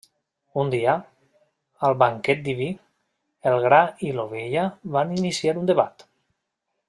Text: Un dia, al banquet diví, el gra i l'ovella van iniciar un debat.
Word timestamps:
Un 0.61 0.69
dia, 0.75 0.93
al 1.89 1.97
banquet 2.03 2.41
diví, 2.47 2.69
el 3.51 3.59
gra 3.67 3.83
i 4.09 4.17
l'ovella 4.21 4.65
van 4.97 5.15
iniciar 5.19 5.57
un 5.63 5.71
debat. 5.73 6.09